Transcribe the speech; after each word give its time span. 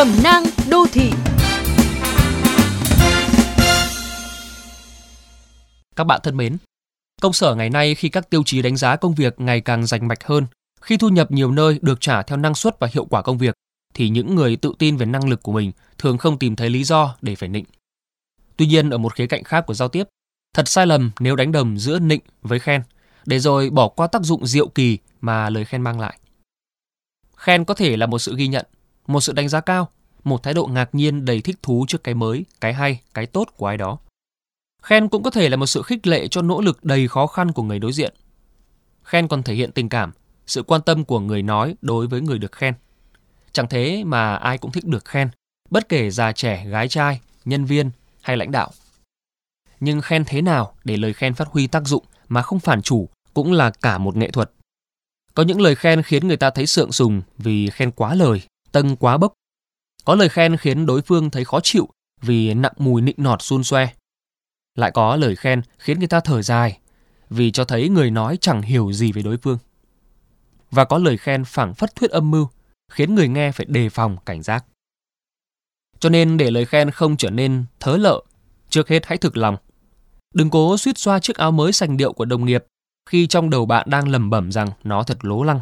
Cẩm 0.00 0.22
nang 0.24 0.44
đô 0.70 0.86
thị 0.92 1.10
Các 5.96 6.04
bạn 6.04 6.20
thân 6.22 6.36
mến, 6.36 6.56
công 7.20 7.32
sở 7.32 7.54
ngày 7.54 7.70
nay 7.70 7.94
khi 7.94 8.08
các 8.08 8.30
tiêu 8.30 8.42
chí 8.46 8.62
đánh 8.62 8.76
giá 8.76 8.96
công 8.96 9.14
việc 9.14 9.40
ngày 9.40 9.60
càng 9.60 9.86
rành 9.86 10.08
mạch 10.08 10.24
hơn, 10.24 10.46
khi 10.80 10.96
thu 10.96 11.08
nhập 11.08 11.30
nhiều 11.30 11.50
nơi 11.50 11.78
được 11.82 12.00
trả 12.00 12.22
theo 12.22 12.38
năng 12.38 12.54
suất 12.54 12.80
và 12.80 12.88
hiệu 12.92 13.04
quả 13.04 13.22
công 13.22 13.38
việc, 13.38 13.54
thì 13.94 14.08
những 14.08 14.34
người 14.34 14.56
tự 14.56 14.72
tin 14.78 14.96
về 14.96 15.06
năng 15.06 15.28
lực 15.28 15.42
của 15.42 15.52
mình 15.52 15.72
thường 15.98 16.18
không 16.18 16.38
tìm 16.38 16.56
thấy 16.56 16.70
lý 16.70 16.84
do 16.84 17.16
để 17.22 17.34
phải 17.34 17.48
nịnh. 17.48 17.64
Tuy 18.56 18.66
nhiên 18.66 18.90
ở 18.90 18.98
một 18.98 19.14
khía 19.14 19.26
cạnh 19.26 19.44
khác 19.44 19.64
của 19.66 19.74
giao 19.74 19.88
tiếp, 19.88 20.04
thật 20.54 20.68
sai 20.68 20.86
lầm 20.86 21.10
nếu 21.20 21.36
đánh 21.36 21.52
đồng 21.52 21.78
giữa 21.78 21.98
nịnh 21.98 22.22
với 22.42 22.58
khen, 22.58 22.82
để 23.26 23.38
rồi 23.38 23.70
bỏ 23.70 23.88
qua 23.88 24.06
tác 24.06 24.22
dụng 24.22 24.46
diệu 24.46 24.68
kỳ 24.68 24.98
mà 25.20 25.50
lời 25.50 25.64
khen 25.64 25.82
mang 25.82 26.00
lại. 26.00 26.18
Khen 27.36 27.64
có 27.64 27.74
thể 27.74 27.96
là 27.96 28.06
một 28.06 28.18
sự 28.18 28.36
ghi 28.36 28.48
nhận, 28.48 28.66
một 29.06 29.20
sự 29.20 29.32
đánh 29.32 29.48
giá 29.48 29.60
cao, 29.60 29.88
một 30.24 30.42
thái 30.42 30.54
độ 30.54 30.66
ngạc 30.66 30.94
nhiên 30.94 31.24
đầy 31.24 31.40
thích 31.40 31.56
thú 31.62 31.84
trước 31.88 32.04
cái 32.04 32.14
mới, 32.14 32.44
cái 32.60 32.74
hay, 32.74 33.00
cái 33.14 33.26
tốt 33.26 33.48
của 33.56 33.66
ai 33.66 33.76
đó. 33.76 33.98
Khen 34.82 35.08
cũng 35.08 35.22
có 35.22 35.30
thể 35.30 35.48
là 35.48 35.56
một 35.56 35.66
sự 35.66 35.82
khích 35.82 36.06
lệ 36.06 36.28
cho 36.28 36.42
nỗ 36.42 36.60
lực 36.60 36.84
đầy 36.84 37.08
khó 37.08 37.26
khăn 37.26 37.52
của 37.52 37.62
người 37.62 37.78
đối 37.78 37.92
diện. 37.92 38.14
Khen 39.02 39.28
còn 39.28 39.42
thể 39.42 39.54
hiện 39.54 39.72
tình 39.72 39.88
cảm, 39.88 40.12
sự 40.46 40.62
quan 40.62 40.82
tâm 40.82 41.04
của 41.04 41.20
người 41.20 41.42
nói 41.42 41.74
đối 41.82 42.06
với 42.06 42.20
người 42.20 42.38
được 42.38 42.52
khen. 42.52 42.74
Chẳng 43.52 43.68
thế 43.68 44.04
mà 44.04 44.36
ai 44.36 44.58
cũng 44.58 44.72
thích 44.72 44.86
được 44.86 45.04
khen, 45.04 45.30
bất 45.70 45.88
kể 45.88 46.10
già 46.10 46.32
trẻ, 46.32 46.66
gái 46.66 46.88
trai, 46.88 47.20
nhân 47.44 47.64
viên 47.64 47.90
hay 48.22 48.36
lãnh 48.36 48.50
đạo. 48.50 48.70
Nhưng 49.80 50.00
khen 50.00 50.24
thế 50.26 50.42
nào 50.42 50.74
để 50.84 50.96
lời 50.96 51.12
khen 51.12 51.34
phát 51.34 51.48
huy 51.48 51.66
tác 51.66 51.86
dụng 51.86 52.04
mà 52.28 52.42
không 52.42 52.60
phản 52.60 52.82
chủ 52.82 53.08
cũng 53.34 53.52
là 53.52 53.70
cả 53.70 53.98
một 53.98 54.16
nghệ 54.16 54.30
thuật. 54.30 54.50
Có 55.34 55.42
những 55.42 55.60
lời 55.60 55.74
khen 55.74 56.02
khiến 56.02 56.28
người 56.28 56.36
ta 56.36 56.50
thấy 56.50 56.66
sượng 56.66 56.92
sùng 56.92 57.22
vì 57.38 57.70
khen 57.70 57.90
quá 57.90 58.14
lời, 58.14 58.42
tân 58.72 58.96
quá 58.96 59.18
bốc. 59.18 59.32
Có 60.04 60.14
lời 60.14 60.28
khen 60.28 60.56
khiến 60.56 60.86
đối 60.86 61.02
phương 61.02 61.30
thấy 61.30 61.44
khó 61.44 61.60
chịu 61.62 61.88
vì 62.22 62.54
nặng 62.54 62.72
mùi 62.78 63.02
nịnh 63.02 63.16
nọt 63.18 63.42
xun 63.42 63.64
xoe. 63.64 63.88
Lại 64.74 64.90
có 64.90 65.16
lời 65.16 65.36
khen 65.36 65.62
khiến 65.78 65.98
người 65.98 66.08
ta 66.08 66.20
thở 66.20 66.42
dài 66.42 66.78
vì 67.30 67.50
cho 67.50 67.64
thấy 67.64 67.88
người 67.88 68.10
nói 68.10 68.38
chẳng 68.40 68.62
hiểu 68.62 68.92
gì 68.92 69.12
về 69.12 69.22
đối 69.22 69.36
phương. 69.36 69.58
Và 70.70 70.84
có 70.84 70.98
lời 70.98 71.16
khen 71.16 71.44
phảng 71.44 71.74
phất 71.74 71.94
thuyết 71.94 72.10
âm 72.10 72.30
mưu 72.30 72.48
khiến 72.92 73.14
người 73.14 73.28
nghe 73.28 73.52
phải 73.52 73.66
đề 73.68 73.88
phòng 73.88 74.16
cảnh 74.26 74.42
giác. 74.42 74.64
Cho 75.98 76.08
nên 76.08 76.36
để 76.36 76.50
lời 76.50 76.64
khen 76.64 76.90
không 76.90 77.16
trở 77.16 77.30
nên 77.30 77.64
thớ 77.80 77.96
lợ, 77.96 78.22
trước 78.68 78.88
hết 78.88 79.06
hãy 79.06 79.18
thực 79.18 79.36
lòng. 79.36 79.56
Đừng 80.34 80.50
cố 80.50 80.76
suýt 80.78 80.98
xoa 80.98 81.18
chiếc 81.18 81.36
áo 81.36 81.52
mới 81.52 81.72
sành 81.72 81.96
điệu 81.96 82.12
của 82.12 82.24
đồng 82.24 82.44
nghiệp 82.44 82.64
khi 83.08 83.26
trong 83.26 83.50
đầu 83.50 83.66
bạn 83.66 83.90
đang 83.90 84.08
lẩm 84.08 84.30
bẩm 84.30 84.52
rằng 84.52 84.70
nó 84.84 85.02
thật 85.02 85.24
lố 85.24 85.42
lăng. 85.42 85.60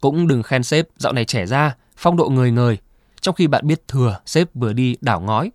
Cũng 0.00 0.28
đừng 0.28 0.42
khen 0.42 0.62
sếp 0.62 0.88
dạo 0.96 1.12
này 1.12 1.24
trẻ 1.24 1.46
ra, 1.46 1.76
phong 2.00 2.16
độ 2.16 2.28
người 2.28 2.50
người, 2.50 2.78
trong 3.20 3.34
khi 3.34 3.46
bạn 3.46 3.66
biết 3.66 3.88
thừa 3.88 4.20
sếp 4.26 4.54
vừa 4.54 4.72
đi 4.72 4.96
đảo 5.00 5.20
ngói 5.20 5.50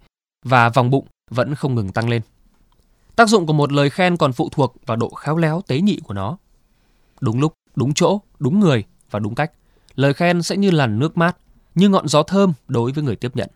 và 0.45 0.69
vòng 0.69 0.89
bụng 0.89 1.07
vẫn 1.31 1.55
không 1.55 1.75
ngừng 1.75 1.91
tăng 1.91 2.09
lên. 2.09 2.21
Tác 3.15 3.29
dụng 3.29 3.47
của 3.47 3.53
một 3.53 3.71
lời 3.71 3.89
khen 3.89 4.17
còn 4.17 4.33
phụ 4.33 4.49
thuộc 4.52 4.75
vào 4.85 4.97
độ 4.97 5.09
khéo 5.09 5.37
léo 5.37 5.61
tế 5.67 5.81
nhị 5.81 5.99
của 6.03 6.13
nó. 6.13 6.37
Đúng 7.21 7.39
lúc, 7.39 7.53
đúng 7.75 7.93
chỗ, 7.93 8.21
đúng 8.39 8.59
người 8.59 8.83
và 9.11 9.19
đúng 9.19 9.35
cách, 9.35 9.52
lời 9.95 10.13
khen 10.13 10.41
sẽ 10.41 10.57
như 10.57 10.71
làn 10.71 10.99
nước 10.99 11.17
mát, 11.17 11.37
như 11.75 11.89
ngọn 11.89 12.07
gió 12.07 12.23
thơm 12.23 12.53
đối 12.67 12.91
với 12.91 13.03
người 13.03 13.15
tiếp 13.15 13.31
nhận. 13.35 13.49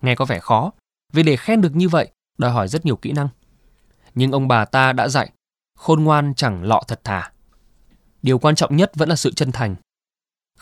Nghe 0.00 0.14
có 0.14 0.24
vẻ 0.24 0.38
khó, 0.38 0.72
vì 1.12 1.22
để 1.22 1.36
khen 1.36 1.60
được 1.60 1.76
như 1.76 1.88
vậy 1.88 2.10
đòi 2.38 2.50
hỏi 2.50 2.68
rất 2.68 2.86
nhiều 2.86 2.96
kỹ 2.96 3.12
năng. 3.12 3.28
Nhưng 4.14 4.32
ông 4.32 4.48
bà 4.48 4.64
ta 4.64 4.92
đã 4.92 5.08
dạy, 5.08 5.30
khôn 5.78 6.04
ngoan 6.04 6.34
chẳng 6.34 6.64
lọ 6.64 6.82
thật 6.88 7.00
thà. 7.04 7.32
Điều 8.22 8.38
quan 8.38 8.54
trọng 8.54 8.76
nhất 8.76 8.92
vẫn 8.94 9.08
là 9.08 9.16
sự 9.16 9.32
chân 9.32 9.52
thành. 9.52 9.76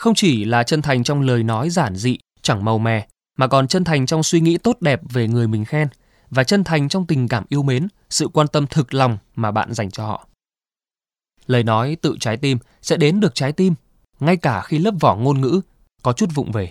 Không 0.00 0.14
chỉ 0.14 0.44
là 0.44 0.62
chân 0.62 0.82
thành 0.82 1.04
trong 1.04 1.20
lời 1.20 1.42
nói 1.42 1.70
giản 1.70 1.96
dị, 1.96 2.18
chẳng 2.42 2.64
màu 2.64 2.78
mè, 2.78 3.06
mà 3.38 3.46
còn 3.46 3.68
chân 3.68 3.84
thành 3.84 4.06
trong 4.06 4.22
suy 4.22 4.40
nghĩ 4.40 4.58
tốt 4.58 4.76
đẹp 4.80 5.00
về 5.10 5.28
người 5.28 5.48
mình 5.48 5.64
khen 5.64 5.88
và 6.30 6.44
chân 6.44 6.64
thành 6.64 6.88
trong 6.88 7.06
tình 7.06 7.28
cảm 7.28 7.44
yêu 7.48 7.62
mến, 7.62 7.88
sự 8.10 8.28
quan 8.28 8.48
tâm 8.48 8.66
thực 8.66 8.94
lòng 8.94 9.18
mà 9.36 9.50
bạn 9.50 9.74
dành 9.74 9.90
cho 9.90 10.06
họ. 10.06 10.28
Lời 11.46 11.64
nói 11.64 11.96
tự 12.02 12.16
trái 12.20 12.36
tim 12.36 12.58
sẽ 12.82 12.96
đến 12.96 13.20
được 13.20 13.34
trái 13.34 13.52
tim, 13.52 13.74
ngay 14.20 14.36
cả 14.36 14.62
khi 14.62 14.78
lớp 14.78 14.94
vỏ 15.00 15.16
ngôn 15.16 15.40
ngữ 15.40 15.60
có 16.02 16.12
chút 16.12 16.30
vụng 16.34 16.52
về. 16.52 16.70